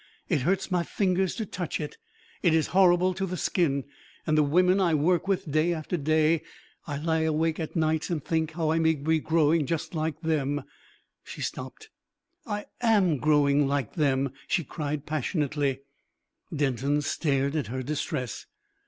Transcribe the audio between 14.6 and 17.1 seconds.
cried passionately. Denton